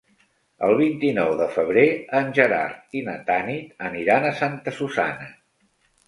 El 0.67 0.71
vint-i-nou 0.77 1.33
de 1.41 1.45
febrer 1.57 1.83
en 2.19 2.31
Gerard 2.37 2.97
i 2.99 3.03
na 3.09 3.15
Tanit 3.27 3.83
aniran 3.89 4.25
a 4.31 4.33
Santa 4.41 4.73
Susanna. 4.79 5.29